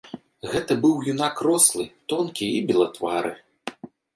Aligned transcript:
Гэта 0.53 0.77
быў 0.85 0.95
юнак 1.13 1.43
рослы, 1.47 1.85
тонкі 2.15 2.45
і 2.57 2.65
белатвары. 2.73 3.31